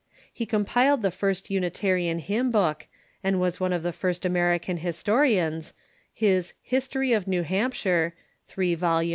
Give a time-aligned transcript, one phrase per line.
[0.39, 2.87] lie compiled the first Unitarian hymn book,
[3.23, 5.73] and was one of the first American historians,
[6.11, 8.15] his "History of New Hampshire"
[8.47, 9.09] (3 vols.